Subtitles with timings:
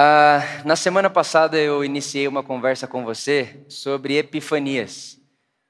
[0.00, 5.20] Ah, na semana passada eu iniciei uma conversa com você sobre epifanias.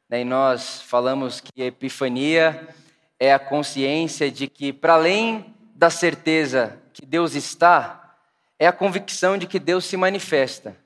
[0.06, 2.68] Né, e nós falamos que epifania
[3.18, 8.18] é a consciência de que, para além da certeza que Deus está,
[8.58, 10.76] é a convicção de que Deus se manifesta.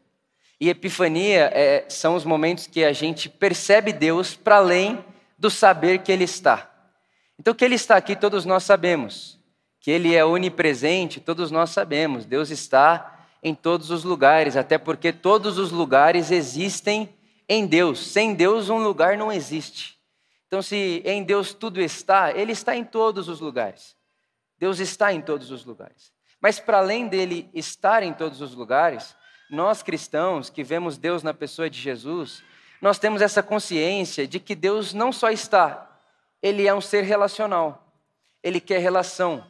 [0.61, 5.05] E epifania é, são os momentos que a gente percebe Deus para além
[5.37, 6.71] do saber que Ele está.
[7.37, 9.37] Então, que Ele está aqui, todos nós sabemos.
[9.81, 12.25] Que Ele é onipresente, todos nós sabemos.
[12.25, 13.12] Deus está
[13.43, 17.13] em todos os lugares, até porque todos os lugares existem
[17.49, 18.07] em Deus.
[18.07, 19.99] Sem Deus, um lugar não existe.
[20.47, 23.97] Então, se em Deus tudo está, Ele está em todos os lugares.
[24.59, 26.13] Deus está em todos os lugares.
[26.41, 29.17] Mas, para além dele estar em todos os lugares,
[29.51, 32.43] nós cristãos que vemos Deus na pessoa de Jesus,
[32.81, 36.01] nós temos essa consciência de que Deus não só está,
[36.43, 37.83] Ele é um ser relacional.
[38.43, 39.47] Ele quer relação,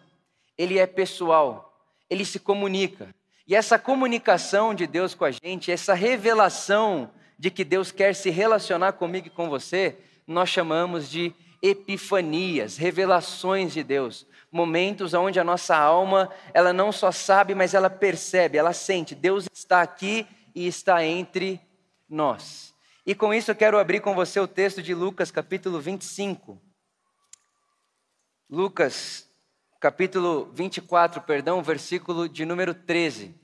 [0.56, 1.74] Ele é pessoal,
[2.10, 3.15] Ele se comunica.
[3.46, 8.30] E essa comunicação de Deus com a gente, essa revelação de que Deus quer se
[8.30, 15.45] relacionar comigo e com você, nós chamamos de epifanias, revelações de Deus, momentos onde a
[15.45, 20.66] nossa alma, ela não só sabe, mas ela percebe, ela sente, Deus está aqui e
[20.66, 21.60] está entre
[22.09, 22.73] nós.
[23.04, 26.60] E com isso eu quero abrir com você o texto de Lucas, capítulo 25.
[28.48, 29.29] Lucas
[29.83, 33.35] capítulo 24, perdão, versículo de número 13.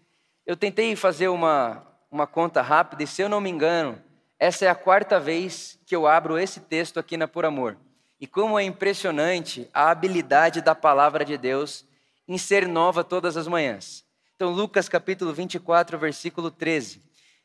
[0.46, 4.00] Eu tentei fazer uma, uma conta rápida e, se eu não me engano,
[4.38, 7.76] essa é a quarta vez que eu abro esse texto aqui na Por Amor.
[8.20, 11.84] E como é impressionante a habilidade da palavra de Deus
[12.28, 14.04] em ser nova todas as manhãs.
[14.36, 17.02] Então, Lucas capítulo 24, versículo 13,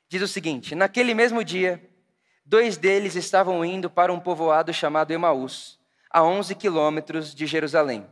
[0.08, 1.84] diz o seguinte: Naquele mesmo dia,
[2.46, 5.80] dois deles estavam indo para um povoado chamado Emaús,
[6.12, 8.06] a 11 quilômetros de Jerusalém.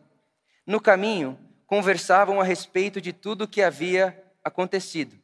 [0.72, 5.19] No caminho, conversavam a respeito de tudo o que havia acontecido.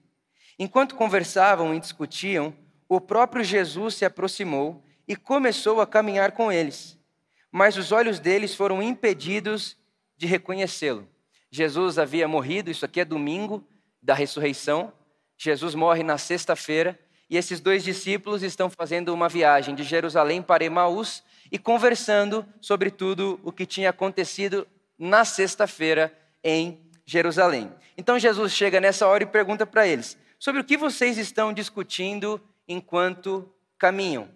[0.59, 2.53] Enquanto conversavam e discutiam,
[2.89, 6.99] o próprio Jesus se aproximou e começou a caminhar com eles.
[7.49, 9.77] Mas os olhos deles foram impedidos
[10.17, 11.07] de reconhecê-lo.
[11.49, 13.65] Jesus havia morrido, isso aqui é domingo
[14.03, 14.91] da ressurreição.
[15.37, 16.99] Jesus morre na sexta-feira
[17.29, 22.91] e esses dois discípulos estão fazendo uma viagem de Jerusalém para Emaús e conversando sobre
[22.91, 24.67] tudo o que tinha acontecido
[24.97, 27.71] na sexta-feira em Jerusalém.
[27.97, 32.41] Então Jesus chega nessa hora e pergunta para eles: sobre o que vocês estão discutindo
[32.67, 34.29] enquanto caminham?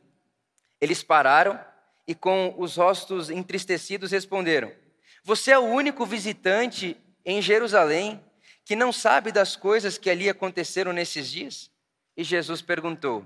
[0.79, 1.59] Eles pararam
[2.07, 4.71] e, com os rostos entristecidos, responderam:
[5.23, 8.23] Você é o único visitante em Jerusalém
[8.65, 11.69] que não sabe das coisas que ali aconteceram nesses dias?
[12.17, 13.25] E Jesus perguntou: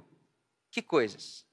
[0.69, 1.45] Que coisas?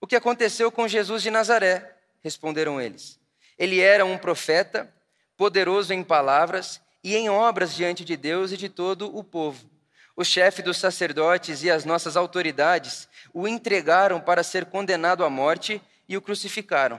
[0.00, 1.96] O que aconteceu com Jesus de Nazaré?
[2.20, 3.18] Responderam eles.
[3.58, 4.92] Ele era um profeta
[5.36, 9.70] poderoso em palavras e em obras diante de Deus e de todo o povo.
[10.16, 15.80] O chefe dos sacerdotes e as nossas autoridades o entregaram para ser condenado à morte
[16.08, 16.98] e o crucificaram.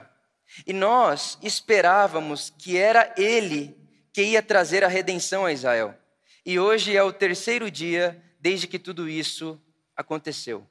[0.66, 3.76] E nós esperávamos que era ele
[4.12, 5.94] que ia trazer a redenção a Israel.
[6.46, 9.60] E hoje é o terceiro dia desde que tudo isso
[9.96, 10.66] aconteceu.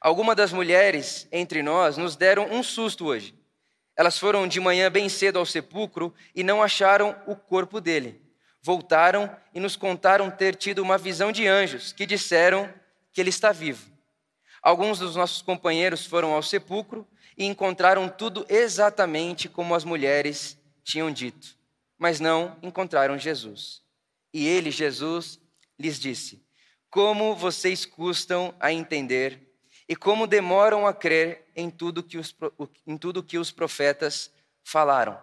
[0.00, 3.34] Algumas das mulheres entre nós nos deram um susto hoje.
[3.96, 8.20] Elas foram de manhã bem cedo ao sepulcro e não acharam o corpo dele.
[8.60, 12.72] Voltaram e nos contaram ter tido uma visão de anjos que disseram
[13.12, 13.92] que ele está vivo.
[14.62, 17.06] Alguns dos nossos companheiros foram ao sepulcro
[17.36, 21.56] e encontraram tudo exatamente como as mulheres tinham dito,
[21.98, 23.82] mas não encontraram Jesus.
[24.32, 25.38] E ele, Jesus,
[25.78, 26.42] lhes disse:
[26.90, 29.53] Como vocês custam a entender
[29.88, 32.34] e como demoram a crer em tudo que os,
[32.86, 34.30] em tudo que os profetas
[34.62, 35.20] falaram.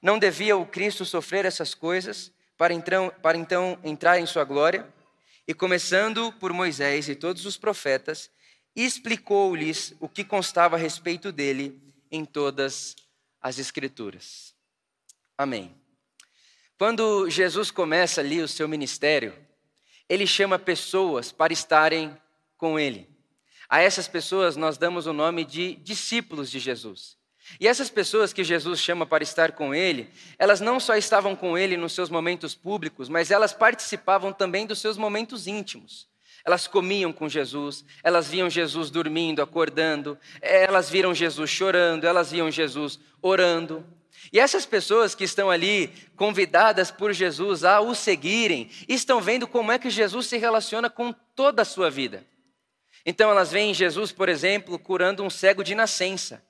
[0.00, 4.86] Não devia o Cristo sofrer essas coisas para então, para então entrar em sua glória?
[5.46, 8.30] E começando por Moisés e todos os profetas,
[8.76, 11.80] explicou-lhes o que constava a respeito dele
[12.10, 12.94] em todas
[13.40, 14.54] as Escrituras.
[15.36, 15.74] Amém.
[16.78, 19.34] Quando Jesus começa ali o seu ministério,
[20.08, 22.16] ele chama pessoas para estarem
[22.56, 23.11] com ele.
[23.72, 27.16] A essas pessoas nós damos o nome de discípulos de Jesus.
[27.58, 31.56] E essas pessoas que Jesus chama para estar com ele, elas não só estavam com
[31.56, 36.06] ele nos seus momentos públicos, mas elas participavam também dos seus momentos íntimos.
[36.44, 42.50] Elas comiam com Jesus, elas viam Jesus dormindo, acordando, elas viram Jesus chorando, elas viam
[42.50, 43.86] Jesus orando.
[44.30, 49.72] E essas pessoas que estão ali convidadas por Jesus a o seguirem, estão vendo como
[49.72, 52.30] é que Jesus se relaciona com toda a sua vida.
[53.04, 56.42] Então elas veem Jesus, por exemplo, curando um cego de nascença.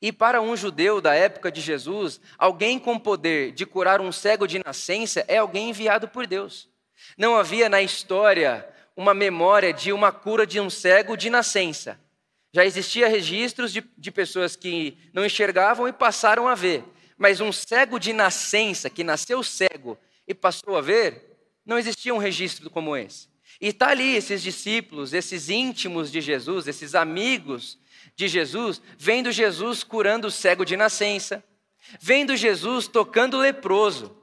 [0.00, 4.46] E para um judeu da época de Jesus, alguém com poder de curar um cego
[4.46, 6.68] de nascença é alguém enviado por Deus.
[7.16, 11.98] Não havia na história uma memória de uma cura de um cego de nascença.
[12.52, 16.84] Já existia registros de, de pessoas que não enxergavam e passaram a ver.
[17.16, 22.18] Mas um cego de nascença, que nasceu cego e passou a ver, não existia um
[22.18, 23.28] registro como esse.
[23.60, 27.78] E está ali esses discípulos, esses íntimos de Jesus, esses amigos
[28.14, 31.42] de Jesus, vendo Jesus curando o cego de nascença,
[32.00, 34.16] vendo Jesus tocando o leproso.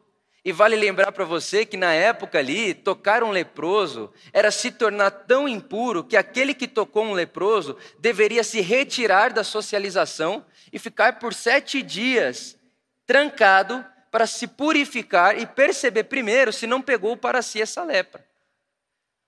[0.46, 5.10] E vale lembrar para você que na época ali, tocar um leproso era se tornar
[5.10, 11.18] tão impuro que aquele que tocou um leproso deveria se retirar da socialização e ficar
[11.18, 12.58] por sete dias
[13.08, 18.33] trancado para se purificar e perceber primeiro se não pegou para si essa lepra.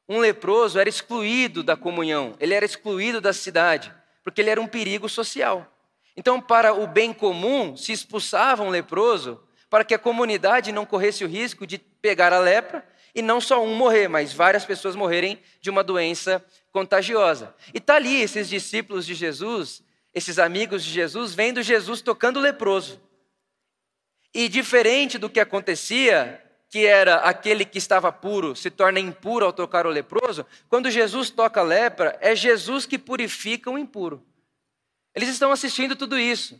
[0.07, 3.93] Um leproso era excluído da comunhão, ele era excluído da cidade,
[4.23, 5.71] porque ele era um perigo social.
[6.15, 11.25] Então, para o bem comum, se expulsava um leproso para que a comunidade não corresse
[11.25, 15.39] o risco de pegar a lepra e não só um morrer, mas várias pessoas morrerem
[15.59, 17.53] de uma doença contagiosa.
[17.73, 19.81] E está ali esses discípulos de Jesus,
[20.13, 23.01] esses amigos de Jesus, vendo Jesus tocando o leproso.
[24.33, 29.53] E diferente do que acontecia, que era aquele que estava puro se torna impuro ao
[29.53, 34.23] tocar o leproso, quando Jesus toca a lepra, é Jesus que purifica o impuro.
[35.13, 36.59] Eles estão assistindo tudo isso.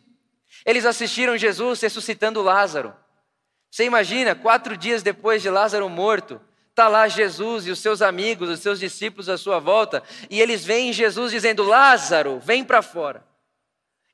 [0.66, 2.96] Eles assistiram Jesus ressuscitando Lázaro.
[3.70, 8.50] Você imagina, quatro dias depois de Lázaro morto, está lá Jesus e os seus amigos,
[8.50, 13.26] os seus discípulos à sua volta, e eles veem Jesus dizendo: Lázaro, vem para fora.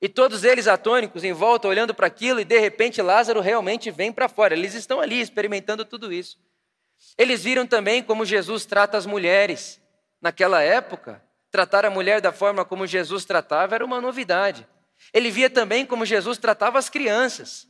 [0.01, 4.11] E todos eles atônicos em volta, olhando para aquilo, e de repente Lázaro realmente vem
[4.11, 4.55] para fora.
[4.55, 6.39] Eles estão ali experimentando tudo isso.
[7.17, 9.79] Eles viram também como Jesus trata as mulheres.
[10.19, 14.67] Naquela época, tratar a mulher da forma como Jesus tratava era uma novidade.
[15.13, 17.67] Ele via também como Jesus tratava as crianças.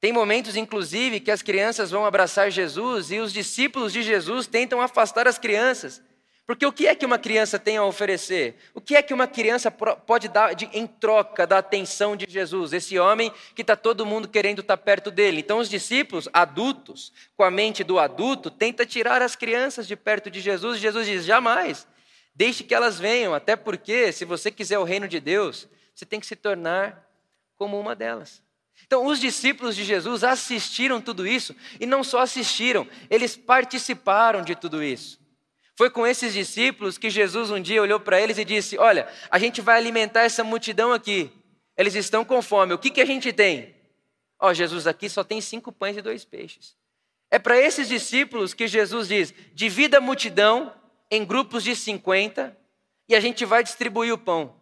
[0.00, 4.80] Tem momentos, inclusive, que as crianças vão abraçar Jesus e os discípulos de Jesus tentam
[4.80, 6.02] afastar as crianças.
[6.46, 8.54] Porque o que é que uma criança tem a oferecer?
[8.72, 12.72] O que é que uma criança pode dar de, em troca da atenção de Jesus?
[12.72, 15.40] Esse homem que está todo mundo querendo estar tá perto dele.
[15.40, 20.30] Então, os discípulos, adultos, com a mente do adulto, tentam tirar as crianças de perto
[20.30, 20.78] de Jesus.
[20.78, 21.84] Jesus diz: jamais,
[22.32, 26.20] deixe que elas venham, até porque, se você quiser o reino de Deus, você tem
[26.20, 27.10] que se tornar
[27.56, 28.40] como uma delas.
[28.86, 34.54] Então, os discípulos de Jesus assistiram tudo isso e não só assistiram, eles participaram de
[34.54, 35.25] tudo isso.
[35.76, 39.38] Foi com esses discípulos que Jesus um dia olhou para eles e disse: Olha, a
[39.38, 41.30] gente vai alimentar essa multidão aqui.
[41.76, 42.72] Eles estão com fome.
[42.72, 43.74] O que, que a gente tem?
[44.40, 46.74] Ó, oh, Jesus aqui só tem cinco pães e dois peixes.
[47.30, 50.72] É para esses discípulos que Jesus diz: divida a multidão
[51.10, 52.56] em grupos de 50
[53.08, 54.56] e a gente vai distribuir o pão.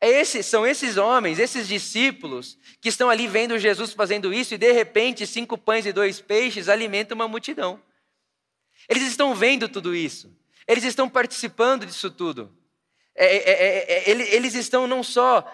[0.00, 4.58] É esse, são esses homens, esses discípulos, que estão ali vendo Jesus fazendo isso e
[4.58, 7.80] de repente cinco pães e dois peixes alimentam uma multidão.
[8.88, 10.30] Eles estão vendo tudo isso,
[10.66, 12.54] eles estão participando disso tudo.
[13.14, 15.50] É, é, é, é, é eles estão não só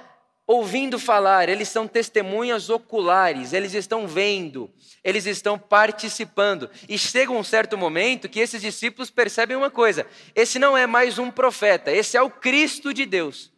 [0.47, 4.71] ouvindo falar, eles são testemunhas oculares, eles estão vendo,
[5.03, 6.71] eles estão participando.
[6.89, 11.19] E chega um certo momento que esses discípulos percebem uma coisa: esse não é mais
[11.19, 13.53] um profeta, esse é o Cristo de Deus.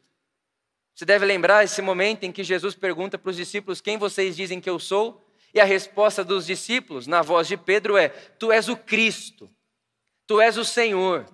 [0.95, 4.61] Você deve lembrar esse momento em que Jesus pergunta para os discípulos: Quem vocês dizem
[4.61, 5.23] que eu sou?
[5.53, 9.51] E a resposta dos discípulos, na voz de Pedro, é: Tu és o Cristo,
[10.27, 11.27] Tu és o Senhor,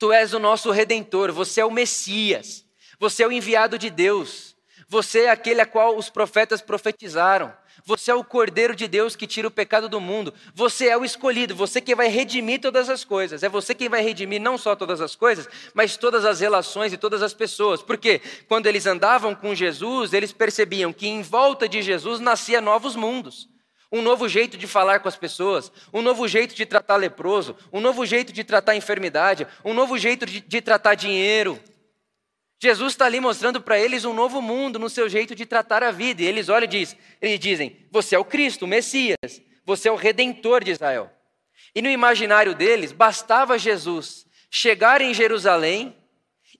[0.00, 2.64] Tu és o nosso redentor, você é o Messias,
[2.98, 4.56] você é o enviado de Deus,
[4.88, 7.52] você é aquele a qual os profetas profetizaram.
[7.84, 10.34] Você é o Cordeiro de Deus que tira o pecado do mundo.
[10.54, 13.42] Você é o escolhido, você que vai redimir todas as coisas.
[13.42, 16.98] É você quem vai redimir não só todas as coisas, mas todas as relações e
[16.98, 17.82] todas as pessoas.
[17.82, 22.96] Porque quando eles andavam com Jesus, eles percebiam que em volta de Jesus nascia novos
[22.96, 23.48] mundos.
[23.92, 27.80] Um novo jeito de falar com as pessoas, um novo jeito de tratar leproso, um
[27.80, 31.60] novo jeito de tratar enfermidade, um novo jeito de, de tratar dinheiro,
[32.62, 35.90] Jesus está ali mostrando para eles um novo mundo no seu jeito de tratar a
[35.90, 36.20] vida.
[36.20, 39.92] E eles olham e diz, eles dizem: Você é o Cristo, o Messias, você é
[39.92, 41.10] o redentor de Israel.
[41.74, 45.96] E no imaginário deles, bastava Jesus chegar em Jerusalém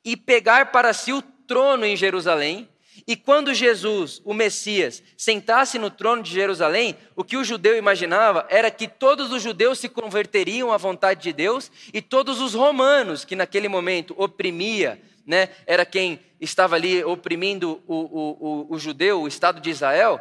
[0.03, 2.67] e pegar para si o trono em Jerusalém.
[3.07, 8.47] E quando Jesus, o Messias, sentasse no trono de Jerusalém, o que o judeu imaginava
[8.49, 13.25] era que todos os judeus se converteriam à vontade de Deus e todos os romanos,
[13.25, 19.23] que naquele momento oprimia, né, era quem estava ali oprimindo o, o, o, o judeu,
[19.23, 20.21] o Estado de Israel,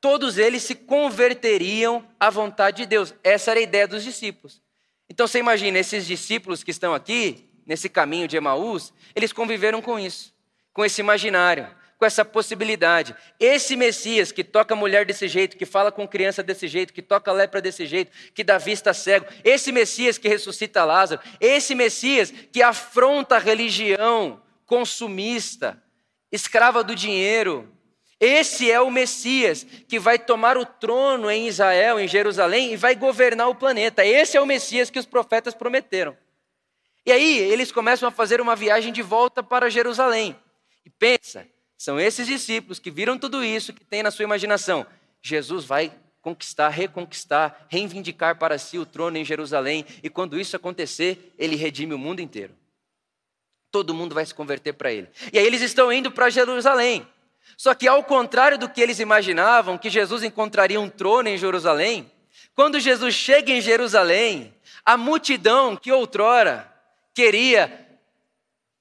[0.00, 3.14] todos eles se converteriam à vontade de Deus.
[3.24, 4.62] Essa era a ideia dos discípulos.
[5.08, 9.98] Então você imagina, esses discípulos que estão aqui, nesse caminho de Emaús, eles conviveram com
[9.98, 10.32] isso,
[10.72, 11.68] com esse imaginário,
[11.98, 13.14] com essa possibilidade.
[13.40, 17.32] Esse Messias que toca mulher desse jeito, que fala com criança desse jeito, que toca
[17.32, 22.62] lepra desse jeito, que dá vista cego, esse Messias que ressuscita Lázaro, esse Messias que
[22.62, 25.82] afronta a religião consumista,
[26.30, 27.72] escrava do dinheiro,
[28.18, 32.94] esse é o Messias que vai tomar o trono em Israel, em Jerusalém, e vai
[32.94, 34.04] governar o planeta.
[34.04, 36.16] Esse é o Messias que os profetas prometeram.
[37.04, 40.34] E aí eles começam a fazer uma viagem de volta para Jerusalém.
[40.84, 44.86] E pensa, são esses discípulos que viram tudo isso, que têm na sua imaginação.
[45.22, 45.92] Jesus vai
[46.22, 51.94] conquistar, reconquistar, reivindicar para si o trono em Jerusalém, e quando isso acontecer, ele redime
[51.94, 52.52] o mundo inteiro.
[53.70, 55.08] Todo mundo vai se converter para ele.
[55.32, 57.06] E aí eles estão indo para Jerusalém.
[57.56, 62.10] Só que, ao contrário do que eles imaginavam, que Jesus encontraria um trono em Jerusalém,
[62.54, 64.52] quando Jesus chega em Jerusalém,
[64.84, 66.72] a multidão que outrora
[67.14, 67.86] queria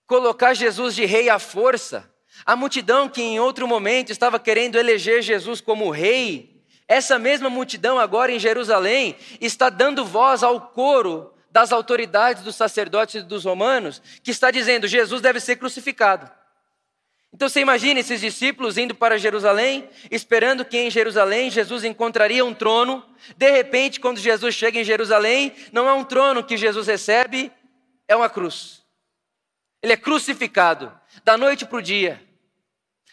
[0.07, 2.09] colocar Jesus de rei à força,
[2.44, 8.00] a multidão que em outro momento estava querendo eleger Jesus como rei, essa mesma multidão
[8.00, 14.01] agora em Jerusalém está dando voz ao coro das autoridades dos sacerdotes e dos romanos,
[14.22, 16.30] que está dizendo: Jesus deve ser crucificado.
[17.34, 22.54] Então você imagina esses discípulos indo para Jerusalém, esperando que em Jerusalém Jesus encontraria um
[22.54, 23.04] trono.
[23.36, 27.51] De repente, quando Jesus chega em Jerusalém, não é um trono que Jesus recebe,
[28.08, 28.84] é uma cruz.
[29.82, 30.92] Ele é crucificado
[31.24, 32.22] da noite para o dia.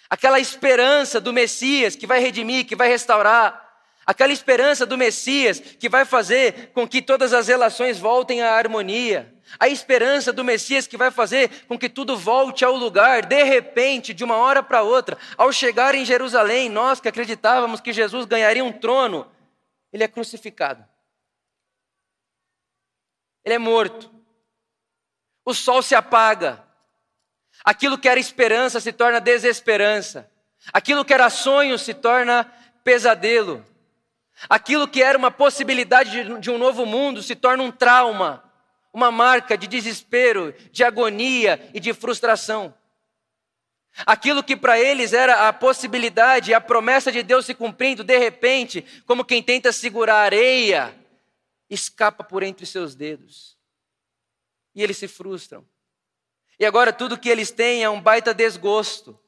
[0.08, 3.62] Aquela esperança do Messias que vai redimir, que vai restaurar,
[4.04, 9.32] aquela esperança do Messias que vai fazer com que todas as relações voltem à harmonia,
[9.58, 14.14] a esperança do Messias que vai fazer com que tudo volte ao lugar, de repente,
[14.14, 18.64] de uma hora para outra, ao chegar em Jerusalém, nós que acreditávamos que Jesus ganharia
[18.64, 19.30] um trono,
[19.92, 20.84] ele é crucificado.
[23.44, 24.10] Ele é morto.
[25.44, 26.64] O sol se apaga.
[27.64, 30.30] Aquilo que era esperança se torna desesperança.
[30.72, 32.44] Aquilo que era sonho se torna
[32.84, 33.64] pesadelo.
[34.48, 38.42] Aquilo que era uma possibilidade de um novo mundo se torna um trauma
[38.92, 42.74] uma marca de desespero, de agonia e de frustração.
[44.06, 48.82] Aquilo que para eles era a possibilidade, a promessa de Deus se cumprindo, de repente,
[49.06, 50.94] como quem tenta segurar a areia,
[51.68, 53.56] escapa por entre seus dedos.
[54.74, 55.66] E eles se frustram.
[56.58, 59.18] E agora tudo que eles têm é um baita desgosto.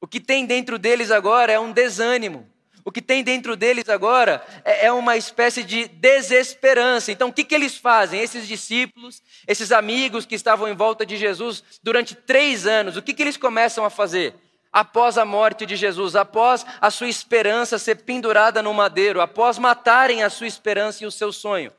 [0.00, 2.48] O que tem dentro deles agora é um desânimo.
[2.84, 7.12] O que tem dentro deles agora é, é uma espécie de desesperança.
[7.12, 8.20] Então, o que, que eles fazem?
[8.20, 13.12] Esses discípulos, esses amigos que estavam em volta de Jesus durante três anos, o que,
[13.12, 14.34] que eles começam a fazer?
[14.72, 20.22] Após a morte de Jesus, após a sua esperança ser pendurada no madeiro, após matarem
[20.22, 21.72] a sua esperança e o seu sonho,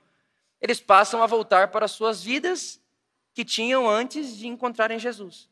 [0.61, 2.79] eles passam a voltar para as suas vidas
[3.39, 5.47] que tinham antes de encontrarem Jesus.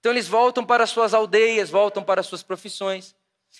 [0.00, 3.14] Então, eles voltam para as suas aldeias, voltam para as suas profissões.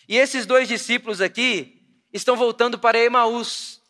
[0.08, 1.80] E esses dois discípulos aqui
[2.12, 3.80] estão voltando para Emaús.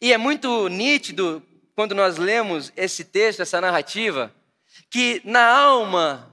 [0.00, 1.44] E é muito nítido,
[1.74, 4.32] quando nós lemos esse texto, essa narrativa,
[4.88, 6.32] que na alma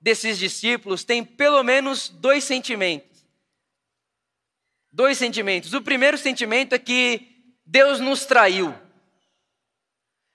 [0.00, 3.26] desses discípulos tem pelo menos dois sentimentos.
[4.92, 5.74] Dois sentimentos.
[5.74, 8.72] O primeiro sentimento é que Deus nos traiu.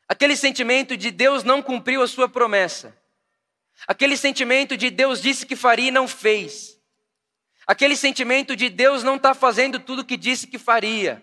[0.08, 2.98] Aquele sentimento de Deus não cumpriu a sua promessa.
[3.86, 6.80] Aquele sentimento de Deus disse que faria e não fez.
[7.66, 11.22] Aquele sentimento de Deus não está fazendo tudo o que disse que faria.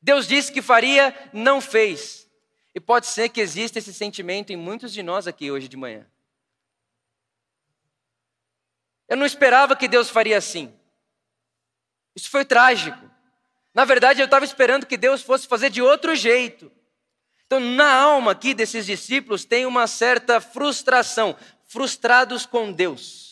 [0.00, 2.30] Deus disse que faria, não fez.
[2.72, 6.06] E pode ser que exista esse sentimento em muitos de nós aqui hoje de manhã.
[9.08, 10.72] Eu não esperava que Deus faria assim.
[12.14, 13.10] Isso foi trágico.
[13.74, 16.70] Na verdade, eu estava esperando que Deus fosse fazer de outro jeito.
[17.46, 23.25] Então, na alma aqui desses discípulos tem uma certa frustração, frustrados com Deus.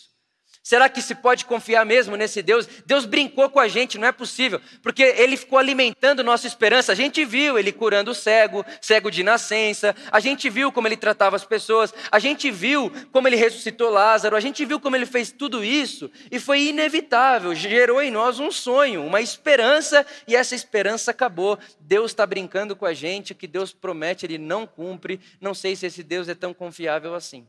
[0.65, 2.67] Será que se pode confiar mesmo nesse Deus?
[2.87, 6.91] Deus brincou com a gente, não é possível, porque ele ficou alimentando nossa esperança.
[6.91, 10.97] A gente viu ele curando o cego, cego de nascença, a gente viu como ele
[10.97, 15.05] tratava as pessoas, a gente viu como ele ressuscitou Lázaro, a gente viu como ele
[15.05, 20.55] fez tudo isso e foi inevitável, gerou em nós um sonho, uma esperança e essa
[20.55, 21.59] esperança acabou.
[21.79, 25.19] Deus está brincando com a gente, o que Deus promete, ele não cumpre.
[25.39, 27.45] Não sei se esse Deus é tão confiável assim.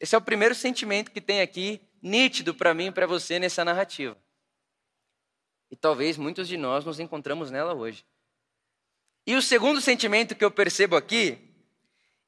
[0.00, 3.64] Esse é o primeiro sentimento que tem aqui nítido para mim e para você nessa
[3.64, 4.16] narrativa.
[5.70, 8.04] E talvez muitos de nós nos encontramos nela hoje.
[9.26, 11.38] E o segundo sentimento que eu percebo aqui,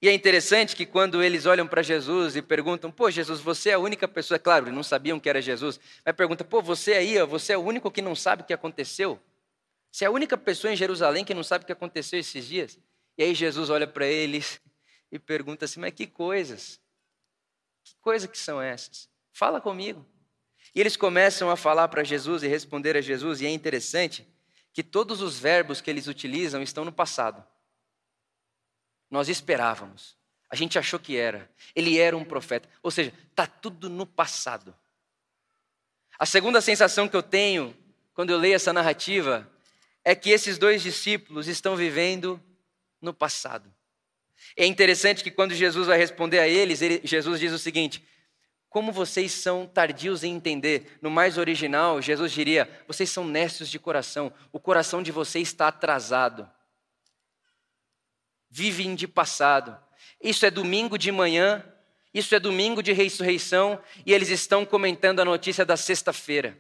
[0.03, 3.75] e é interessante que quando eles olham para Jesus e perguntam, pô, Jesus, você é
[3.75, 7.21] a única pessoa, claro, eles não sabiam que era Jesus, mas pergunta, pô, você aí,
[7.21, 9.21] ó, você é o único que não sabe o que aconteceu?
[9.93, 12.79] Você é a única pessoa em Jerusalém que não sabe o que aconteceu esses dias?
[13.19, 14.59] E aí Jesus olha para eles
[15.13, 16.81] e pergunta assim, mas que coisas?
[17.85, 19.10] Que coisa que são essas?
[19.33, 20.05] Fala comigo.
[20.75, 24.27] E eles começam a falar para Jesus e responder a Jesus, e é interessante
[24.73, 27.45] que todos os verbos que eles utilizam estão no passado.
[29.11, 30.17] Nós esperávamos,
[30.49, 34.75] a gente achou que era, ele era um profeta, ou seja, está tudo no passado.
[36.19, 37.77] A segunda sensação que eu tenho
[38.15, 39.51] quando eu leio essa narrativa
[40.05, 42.41] é que esses dois discípulos estão vivendo
[43.01, 43.73] no passado.
[44.57, 48.05] É interessante que quando Jesus vai responder a eles, ele, Jesus diz o seguinte:
[48.71, 50.97] como vocês são tardios em entender.
[51.03, 55.69] No mais original, Jesus diria: vocês são necios de coração, o coração de vocês está
[55.69, 56.49] atrasado.
[58.49, 59.77] Vivem de passado.
[60.23, 61.65] Isso é domingo de manhã,
[62.15, 66.57] isso é domingo de ressurreição, e eles estão comentando a notícia da sexta-feira.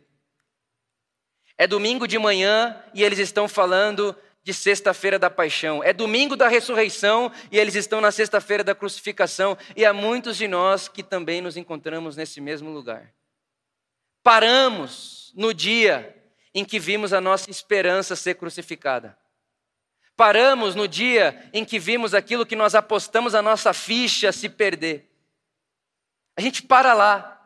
[1.56, 5.82] É domingo de manhã e eles estão falando de sexta-feira da paixão.
[5.84, 9.56] É domingo da ressurreição e eles estão na sexta-feira da crucificação.
[9.76, 13.12] E há muitos de nós que também nos encontramos nesse mesmo lugar.
[14.22, 16.16] Paramos no dia
[16.54, 19.16] em que vimos a nossa esperança ser crucificada.
[20.16, 25.10] Paramos no dia em que vimos aquilo que nós apostamos a nossa ficha se perder.
[26.36, 27.36] A gente para lá.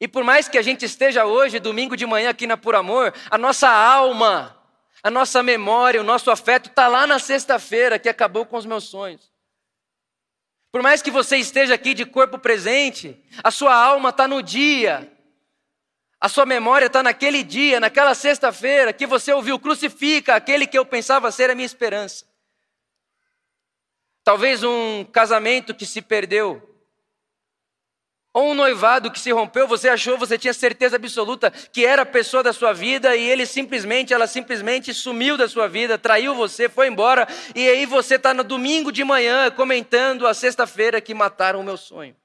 [0.00, 3.14] E por mais que a gente esteja hoje, domingo de manhã, aqui na Por Amor,
[3.30, 4.61] a nossa alma
[5.02, 8.84] a nossa memória, o nosso afeto está lá na sexta-feira que acabou com os meus
[8.84, 9.32] sonhos.
[10.70, 15.12] Por mais que você esteja aqui de corpo presente, a sua alma está no dia.
[16.20, 20.86] A sua memória está naquele dia, naquela sexta-feira que você ouviu, crucifica aquele que eu
[20.86, 22.24] pensava ser a minha esperança.
[24.22, 26.71] Talvez um casamento que se perdeu,
[28.34, 32.06] ou um noivado que se rompeu, você achou, você tinha certeza absoluta que era a
[32.06, 36.68] pessoa da sua vida e ele simplesmente, ela simplesmente sumiu da sua vida, traiu você,
[36.68, 41.60] foi embora, e aí você está no domingo de manhã comentando a sexta-feira que mataram
[41.60, 42.16] o meu sonho.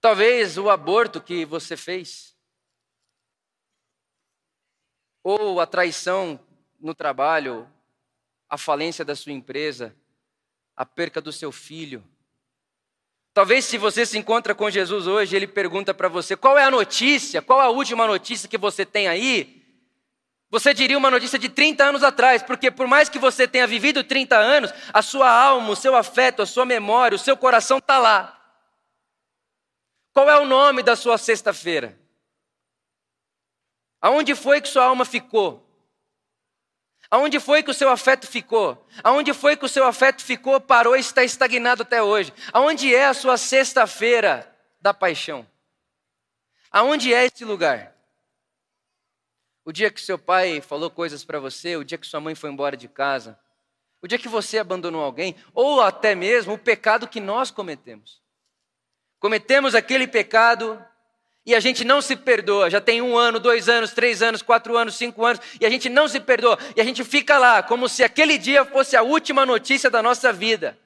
[0.00, 2.36] Talvez o aborto que você fez,
[5.24, 6.38] ou a traição
[6.80, 7.68] no trabalho,
[8.48, 9.96] a falência da sua empresa,
[10.76, 12.04] a perca do seu filho,
[13.34, 16.70] Talvez se você se encontra com Jesus hoje, ele pergunta para você: qual é a
[16.70, 19.62] notícia, qual a última notícia que você tem aí?
[20.50, 24.04] Você diria uma notícia de 30 anos atrás, porque por mais que você tenha vivido
[24.04, 27.98] 30 anos, a sua alma, o seu afeto, a sua memória, o seu coração está
[27.98, 28.38] lá.
[30.12, 31.98] Qual é o nome da sua sexta-feira?
[33.98, 35.71] Aonde foi que sua alma ficou?
[37.12, 38.86] Aonde foi que o seu afeto ficou?
[39.04, 42.32] Aonde foi que o seu afeto ficou, parou e está estagnado até hoje?
[42.54, 45.46] Aonde é a sua sexta-feira da paixão?
[46.70, 47.94] Aonde é esse lugar?
[49.62, 52.48] O dia que seu pai falou coisas para você, o dia que sua mãe foi
[52.48, 53.38] embora de casa,
[54.00, 58.22] o dia que você abandonou alguém, ou até mesmo o pecado que nós cometemos.
[59.20, 60.82] Cometemos aquele pecado
[61.44, 64.76] e a gente não se perdoa, já tem um ano, dois anos, três anos, quatro
[64.76, 67.88] anos, cinco anos, e a gente não se perdoa, e a gente fica lá, como
[67.88, 70.78] se aquele dia fosse a última notícia da nossa vida.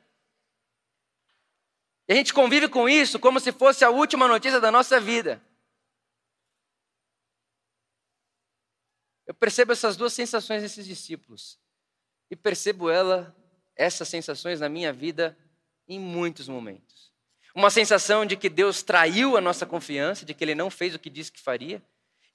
[2.09, 5.43] E a gente convive com isso como se fosse a última notícia da nossa vida.
[9.27, 11.59] Eu percebo essas duas sensações nesses discípulos.
[12.31, 13.35] E percebo ela,
[13.75, 15.37] essas sensações na minha vida
[15.89, 16.97] em muitos momentos
[17.57, 20.99] uma sensação de que Deus traiu a nossa confiança, de que Ele não fez o
[20.99, 21.83] que disse que faria,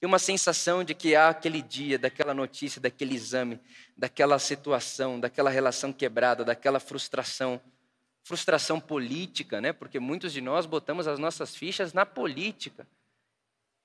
[0.00, 3.60] e uma sensação de que há aquele dia, daquela notícia, daquele exame,
[3.96, 7.60] daquela situação, daquela relação quebrada, daquela frustração,
[8.24, 9.72] frustração política, né?
[9.72, 12.84] Porque muitos de nós botamos as nossas fichas na política.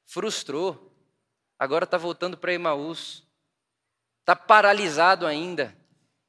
[0.08, 0.92] Frustrou,
[1.60, 3.28] agora está voltando para Emaús,
[4.22, 5.78] está paralisado ainda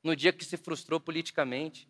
[0.02, 1.87] no dia que se frustrou politicamente.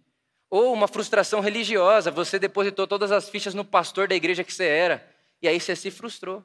[0.50, 4.64] Ou uma frustração religiosa, você depositou todas as fichas no pastor da igreja que você
[4.64, 5.06] era,
[5.42, 6.44] e aí você se frustrou.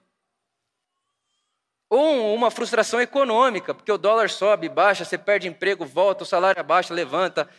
[1.89, 6.59] Ou uma frustração econômica, porque o dólar sobe, baixa, você perde emprego, volta, o salário
[6.59, 7.49] abaixa, levanta.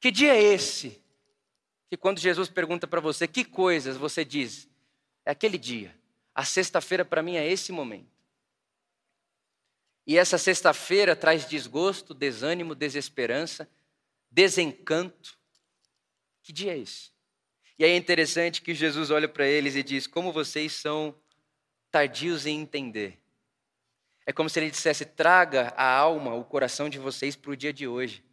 [0.00, 1.02] Que dia é esse?
[1.88, 4.68] Que quando Jesus pergunta para você que coisas, você diz:
[5.24, 5.96] é aquele dia.
[6.34, 8.10] A sexta-feira para mim é esse momento.
[10.06, 13.68] E essa sexta-feira traz desgosto, desânimo, desesperança
[14.30, 15.36] desencanto.
[16.42, 17.10] Que dia é esse?
[17.78, 21.14] E aí é interessante que Jesus olha para eles e diz: Como vocês são
[21.90, 23.18] tardios em entender.
[24.26, 27.72] É como se ele dissesse: Traga a alma, o coração de vocês para o dia
[27.72, 28.24] de hoje.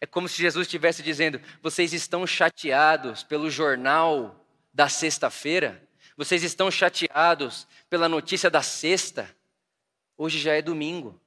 [0.00, 5.86] É como se Jesus estivesse dizendo: Vocês estão chateados pelo jornal da sexta-feira?
[6.16, 9.34] Vocês estão chateados pela notícia da sexta?
[10.16, 11.20] Hoje já é domingo.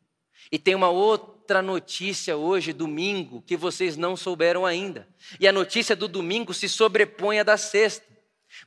[0.49, 5.08] E tem uma outra notícia hoje, domingo, que vocês não souberam ainda.
[5.39, 8.06] E a notícia do domingo se sobrepõe à da sexta.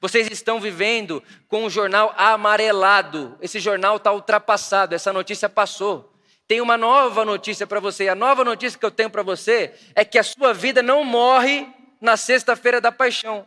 [0.01, 3.37] Vocês estão vivendo com um jornal amarelado.
[3.41, 6.13] Esse jornal está ultrapassado, essa notícia passou.
[6.47, 8.09] Tem uma nova notícia para você.
[8.09, 11.67] A nova notícia que eu tenho para você é que a sua vida não morre
[12.01, 13.47] na sexta-feira da paixão.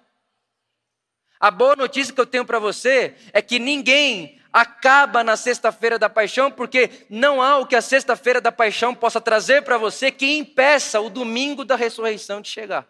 [1.40, 6.10] A boa notícia que eu tenho para você é que ninguém acaba na sexta-feira da
[6.10, 10.38] paixão, porque não há o que a sexta-feira da paixão possa trazer para você que
[10.38, 12.88] impeça o domingo da ressurreição de chegar.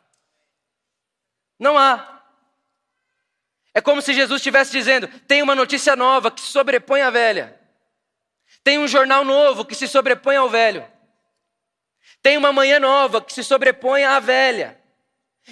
[1.60, 2.22] Não há.
[3.74, 7.60] É como se Jesus estivesse dizendo: tem uma notícia nova que sobrepõe à velha.
[8.64, 10.86] Tem um jornal novo que se sobrepõe ao velho.
[12.22, 14.80] Tem uma manhã nova que se sobrepõe à velha.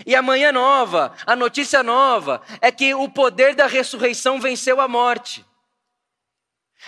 [0.05, 4.87] E a manhã nova, a notícia nova, é que o poder da ressurreição venceu a
[4.87, 5.45] morte.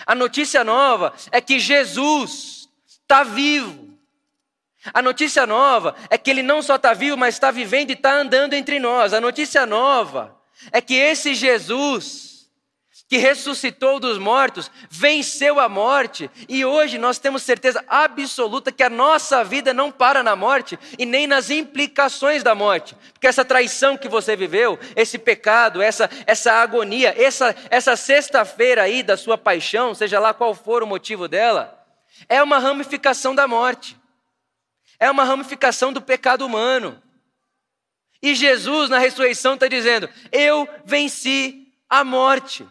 [0.06, 2.68] A notícia nova é que Jesus
[3.02, 3.88] está vivo.
[4.92, 8.12] A notícia nova é que ele não só está vivo, mas está vivendo e está
[8.12, 9.12] andando entre nós.
[9.12, 10.36] A notícia nova
[10.72, 12.27] é que esse Jesus,
[13.08, 18.90] que ressuscitou dos mortos, venceu a morte, e hoje nós temos certeza absoluta que a
[18.90, 23.96] nossa vida não para na morte e nem nas implicações da morte, porque essa traição
[23.96, 29.94] que você viveu, esse pecado, essa, essa agonia, essa, essa sexta-feira aí da sua paixão,
[29.94, 31.82] seja lá qual for o motivo dela,
[32.28, 33.96] é uma ramificação da morte,
[35.00, 37.02] é uma ramificação do pecado humano.
[38.20, 42.66] E Jesus, na ressurreição, está dizendo: Eu venci a morte.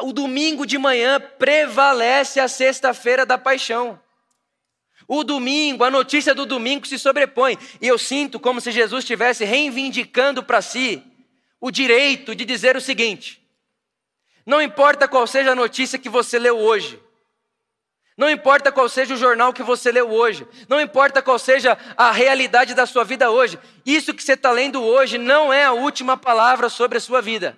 [0.00, 4.00] O domingo de manhã prevalece a sexta-feira da paixão.
[5.06, 7.58] O domingo, a notícia do domingo se sobrepõe.
[7.80, 11.02] E eu sinto como se Jesus estivesse reivindicando para si
[11.60, 13.42] o direito de dizer o seguinte:
[14.44, 17.00] não importa qual seja a notícia que você leu hoje,
[18.16, 22.10] não importa qual seja o jornal que você leu hoje, não importa qual seja a
[22.10, 26.16] realidade da sua vida hoje, isso que você está lendo hoje não é a última
[26.16, 27.56] palavra sobre a sua vida.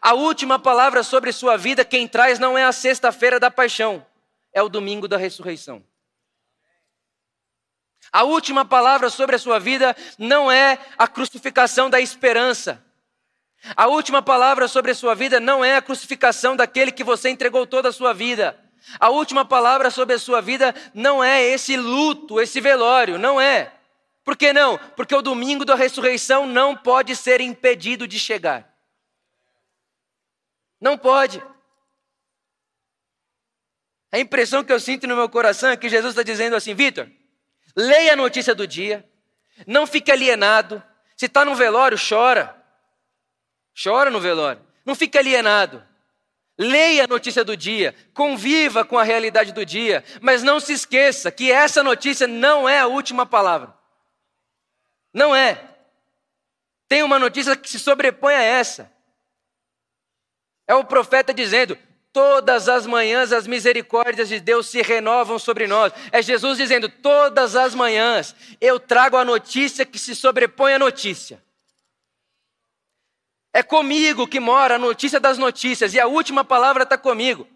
[0.00, 4.04] A última palavra sobre sua vida, quem traz não é a sexta-feira da paixão,
[4.52, 5.82] é o domingo da ressurreição.
[8.12, 12.82] A última palavra sobre a sua vida não é a crucificação da esperança.
[13.76, 17.66] A última palavra sobre a sua vida não é a crucificação daquele que você entregou
[17.66, 18.58] toda a sua vida.
[18.98, 23.72] A última palavra sobre a sua vida não é esse luto, esse velório, não é.
[24.24, 24.78] Por que não?
[24.96, 28.77] Porque o domingo da ressurreição não pode ser impedido de chegar.
[30.80, 31.42] Não pode.
[34.10, 37.08] A impressão que eu sinto no meu coração é que Jesus está dizendo assim: Vitor,
[37.76, 39.08] leia a notícia do dia,
[39.66, 40.82] não fique alienado.
[41.16, 42.54] Se está no velório, chora.
[43.80, 44.64] Chora no velório.
[44.86, 45.86] Não fique alienado.
[46.56, 51.30] Leia a notícia do dia, conviva com a realidade do dia, mas não se esqueça
[51.30, 53.72] que essa notícia não é a última palavra.
[55.12, 55.76] Não é.
[56.88, 58.92] Tem uma notícia que se sobrepõe a essa.
[60.68, 61.76] É o profeta dizendo:
[62.12, 65.92] Todas as manhãs as misericórdias de Deus se renovam sobre nós.
[66.12, 71.42] É Jesus dizendo: Todas as manhãs eu trago a notícia que se sobrepõe à notícia.
[73.52, 77.48] É comigo que mora a notícia das notícias, e a última palavra está comigo.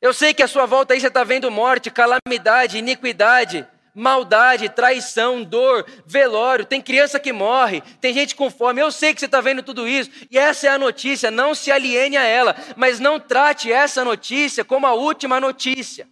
[0.00, 5.42] Eu sei que a sua volta aí você está vendo morte, calamidade, iniquidade, maldade, traição,
[5.42, 6.64] dor, velório.
[6.64, 8.80] Tem criança que morre, tem gente com fome.
[8.80, 11.30] Eu sei que você está vendo tudo isso, e essa é a notícia.
[11.30, 16.11] Não se aliene a ela, mas não trate essa notícia como a última notícia.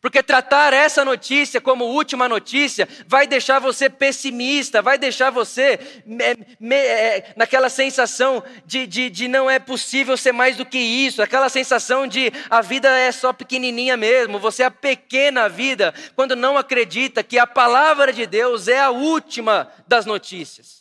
[0.00, 6.24] Porque tratar essa notícia como última notícia vai deixar você pessimista, vai deixar você me,
[6.58, 11.20] me, é, naquela sensação de, de, de não é possível ser mais do que isso,
[11.20, 16.34] aquela sensação de a vida é só pequenininha mesmo, você é a pequena vida, quando
[16.34, 20.80] não acredita que a palavra de Deus é a última das notícias.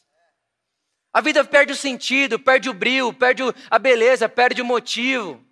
[1.12, 5.44] A vida perde o sentido, perde o brilho, perde a beleza, perde o motivo.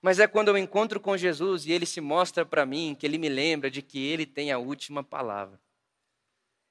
[0.00, 3.18] Mas é quando eu encontro com Jesus e ele se mostra para mim, que ele
[3.18, 5.60] me lembra de que ele tem a última palavra.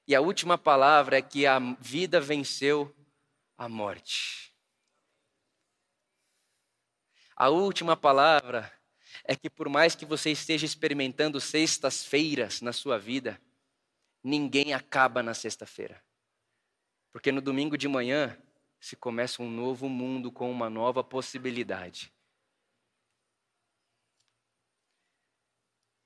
[0.06, 2.94] E a última palavra é que a vida venceu
[3.58, 4.54] a morte.
[7.36, 8.72] A última palavra
[9.24, 13.40] é que por mais que você esteja experimentando sextas-feiras na sua vida,
[14.24, 16.02] ninguém acaba na sexta-feira.
[17.12, 18.36] Porque no domingo de manhã
[18.80, 22.12] se começa um novo mundo com uma nova possibilidade.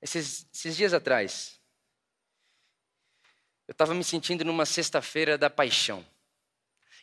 [0.03, 1.61] Esses, esses dias atrás,
[3.65, 6.05] eu estava me sentindo numa sexta-feira da paixão.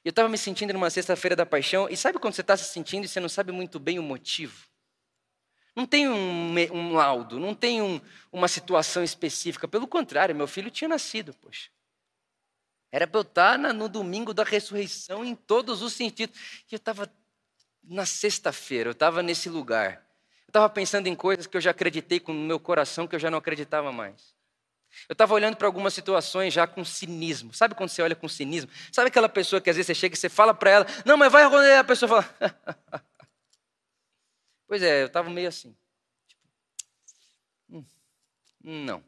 [0.05, 3.07] Eu estava me sentindo numa sexta-feira da paixão, e sabe quando você está se sentindo
[3.07, 4.69] e você não sabe muito bem o motivo?
[5.75, 7.99] Não tem um, um laudo, não tem um,
[8.31, 9.67] uma situação específica.
[9.67, 11.71] Pelo contrário, meu filho tinha nascido, poxa.
[12.93, 16.39] Era para eu estar no domingo da ressurreição em todos os sentidos.
[16.71, 17.11] E eu estava
[17.83, 20.07] na sexta-feira, eu estava nesse lugar.
[20.51, 23.21] Eu estava pensando em coisas que eu já acreditei com o meu coração, que eu
[23.21, 24.35] já não acreditava mais.
[25.09, 27.55] Eu estava olhando para algumas situações já com cinismo.
[27.55, 28.69] Sabe quando você olha com cinismo?
[28.91, 31.31] Sabe aquela pessoa que às vezes você chega e você fala para ela, não, mas
[31.31, 32.65] vai acontecer, a pessoa fala.
[34.67, 35.73] pois é, eu estava meio assim.
[36.27, 36.43] Tipo,
[37.71, 37.85] hum,
[38.65, 39.05] não.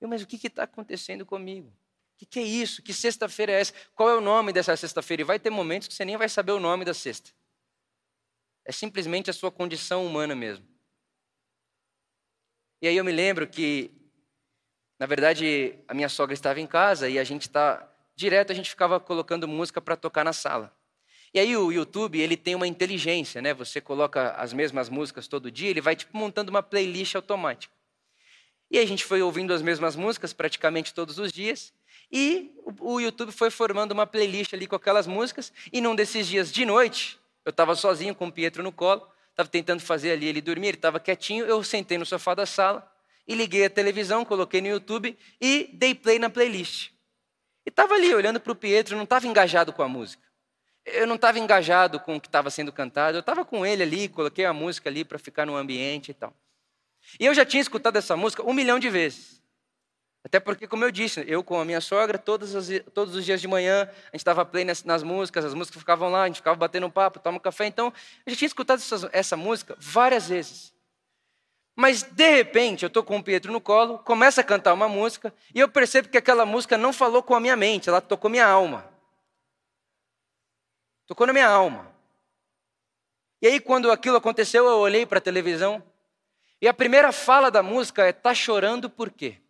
[0.00, 1.68] Eu, mas o que está acontecendo comigo?
[1.68, 2.82] O que, que é isso?
[2.82, 3.74] Que sexta-feira é essa?
[3.94, 5.20] Qual é o nome dessa sexta-feira?
[5.20, 7.32] E vai ter momentos que você nem vai saber o nome da sexta.
[8.64, 10.66] É simplesmente a sua condição humana mesmo.
[12.80, 13.90] E aí eu me lembro que,
[14.98, 18.70] na verdade, a minha sogra estava em casa e a gente está direto a gente
[18.70, 20.74] ficava colocando música para tocar na sala.
[21.32, 23.52] E aí o YouTube ele tem uma inteligência, né?
[23.54, 27.74] Você coloca as mesmas músicas todo dia, ele vai tipo montando uma playlist automática.
[28.70, 31.72] E a gente foi ouvindo as mesmas músicas praticamente todos os dias.
[32.10, 35.52] E o YouTube foi formando uma playlist ali com aquelas músicas.
[35.72, 39.48] E num desses dias de noite, eu estava sozinho com o Pietro no colo, estava
[39.48, 41.44] tentando fazer ali ele dormir, ele estava quietinho.
[41.44, 42.90] Eu sentei no sofá da sala
[43.26, 46.90] e liguei a televisão, coloquei no YouTube e dei play na playlist.
[47.66, 50.22] E estava ali olhando para o Pietro, não estava engajado com a música.
[50.84, 54.08] Eu não estava engajado com o que estava sendo cantado, eu estava com ele ali,
[54.08, 56.34] coloquei a música ali para ficar no ambiente e tal.
[57.18, 59.42] E eu já tinha escutado essa música um milhão de vezes.
[60.24, 63.42] Até porque, como eu disse, eu com a minha sogra, todos os, todos os dias
[63.42, 66.36] de manhã, a gente estava play nas, nas, músicas, as músicas ficavam lá, a gente
[66.36, 67.66] ficava batendo um papo, tomando um café.
[67.66, 67.92] Então,
[68.24, 70.72] eu já tinha escutado essa, essa música várias vezes.
[71.76, 75.34] Mas, de repente, eu estou com o Pietro no colo, começa a cantar uma música,
[75.54, 78.46] e eu percebo que aquela música não falou com a minha mente, ela tocou minha
[78.46, 78.88] alma.
[81.06, 81.92] Tocou na minha alma.
[83.42, 85.82] E aí, quando aquilo aconteceu, eu olhei para a televisão,
[86.62, 89.43] e a primeira fala da música é: Tá chorando por quê?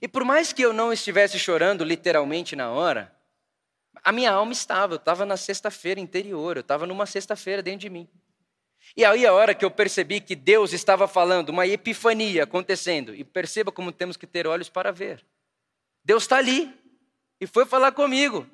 [0.00, 3.14] E por mais que eu não estivesse chorando literalmente na hora,
[4.02, 7.90] a minha alma estava, eu estava na sexta-feira interior, eu estava numa sexta-feira dentro de
[7.90, 8.08] mim.
[8.96, 13.22] E aí a hora que eu percebi que Deus estava falando, uma epifania acontecendo, e
[13.22, 15.24] perceba como temos que ter olhos para ver.
[16.04, 16.72] Deus está ali
[17.40, 18.46] e foi falar comigo.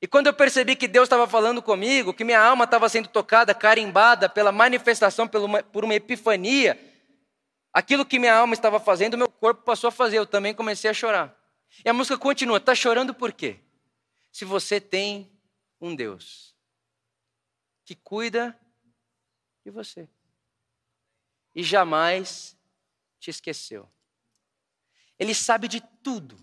[0.00, 3.54] E quando eu percebi que Deus estava falando comigo, que minha alma estava sendo tocada,
[3.54, 6.78] carimbada pela manifestação, por uma epifania,
[7.72, 10.18] Aquilo que minha alma estava fazendo, meu corpo passou a fazer.
[10.18, 11.36] Eu também comecei a chorar.
[11.84, 12.58] E a música continua.
[12.58, 13.60] Está chorando por quê?
[14.30, 15.32] Se você tem
[15.80, 16.54] um Deus
[17.84, 18.58] que cuida
[19.64, 20.08] de você
[21.54, 22.56] e jamais
[23.18, 23.88] te esqueceu.
[25.18, 26.36] Ele sabe de tudo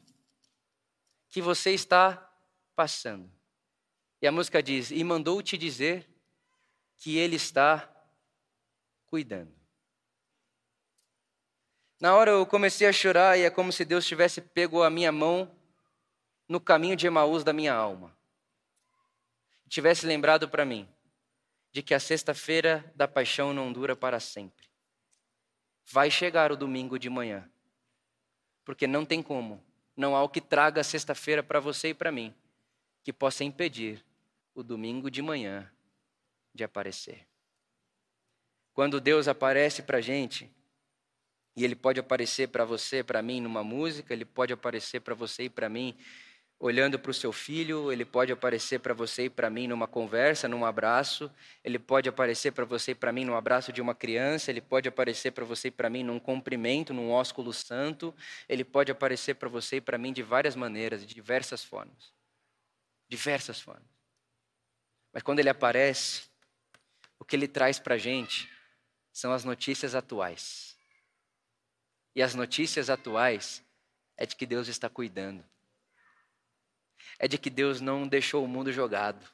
[1.29, 2.15] que você está
[2.75, 3.31] passando.
[4.21, 6.07] E a música diz: E mandou te dizer
[6.97, 7.93] que Ele está
[9.05, 9.58] cuidando.
[11.99, 15.11] Na hora eu comecei a chorar e é como se Deus tivesse pego a minha
[15.11, 15.51] mão
[16.47, 18.15] no caminho de Emaús da minha alma.
[19.67, 20.87] Tivesse lembrado para mim
[21.71, 24.67] de que a sexta-feira da paixão não dura para sempre.
[25.85, 27.49] Vai chegar o domingo de manhã.
[28.63, 29.61] Porque não tem como,
[29.95, 32.33] não há o que traga a sexta-feira para você e para mim
[33.03, 34.03] que possa impedir
[34.55, 35.69] o domingo de manhã
[36.53, 37.27] de aparecer.
[38.73, 40.49] Quando Deus aparece para a gente,
[41.59, 45.43] e ele pode aparecer para você, para mim, numa música, ele pode aparecer para você
[45.43, 45.93] e para mim
[46.57, 50.47] olhando para o seu filho, ele pode aparecer para você e para mim numa conversa,
[50.47, 51.29] num abraço,
[51.61, 54.87] ele pode aparecer para você e para mim num abraço de uma criança, ele pode
[54.87, 58.15] aparecer para você e para mim num cumprimento, num ósculo santo,
[58.47, 62.13] ele pode aparecer para você e para mim de várias maneiras, de diversas formas.
[63.09, 63.83] Diversas formas.
[65.11, 66.23] Mas quando ele aparece,
[67.19, 68.49] o que ele traz para a gente
[69.11, 70.68] são as notícias atuais.
[72.19, 73.63] E as notícias atuais
[74.17, 75.41] é de que Deus está cuidando.
[77.17, 79.25] É de que Deus não deixou o mundo jogado.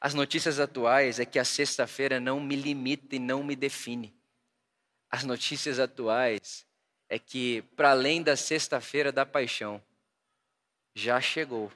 [0.00, 4.12] As notícias atuais é que a sexta-feira não me limita e não me define.
[5.08, 6.66] As notícias atuais
[7.08, 9.80] é que, para além da sexta-feira da paixão,
[10.92, 11.72] já chegou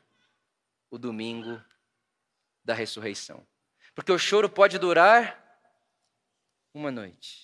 [0.91, 1.63] o domingo
[2.65, 3.47] da ressurreição.
[3.95, 5.41] Porque o choro pode durar
[6.75, 7.44] uma noite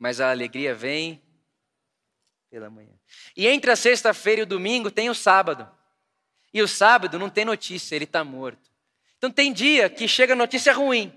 [0.00, 1.22] mas a alegria vem
[2.48, 2.98] pela manhã.
[3.36, 5.70] E entre a sexta-feira e o domingo tem o sábado.
[6.54, 8.72] E o sábado não tem notícia, ele está morto.
[9.18, 11.16] Então tem dia que chega notícia ruim.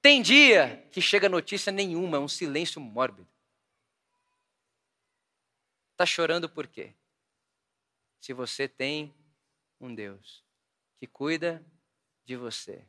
[0.00, 3.28] Tem dia que chega notícia nenhuma, um silêncio mórbido.
[5.90, 6.94] Está chorando por quê?
[8.20, 9.12] Se você tem
[9.80, 10.44] um Deus
[10.98, 11.64] que cuida
[12.24, 12.86] de você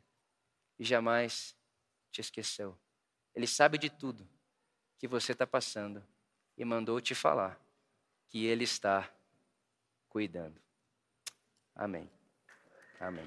[0.78, 1.56] e jamais
[2.12, 2.78] te esqueceu.
[3.34, 4.35] Ele sabe de tudo
[5.06, 6.02] que você está passando
[6.56, 7.58] e mandou te falar
[8.28, 9.08] que Ele está
[10.08, 10.60] cuidando.
[11.74, 12.10] Amém.
[12.98, 13.24] Amém.